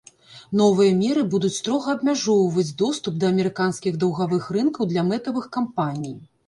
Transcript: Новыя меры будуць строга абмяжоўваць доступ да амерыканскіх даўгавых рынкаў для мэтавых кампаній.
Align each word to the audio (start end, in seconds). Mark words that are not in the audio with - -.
Новыя 0.61 0.95
меры 1.01 1.25
будуць 1.33 1.51
строга 1.57 1.93
абмяжоўваць 1.97 2.67
доступ 2.83 3.21
да 3.25 3.31
амерыканскіх 3.35 3.93
даўгавых 4.07 4.53
рынкаў 4.61 4.83
для 4.97 5.07
мэтавых 5.13 5.45
кампаній. 5.59 6.15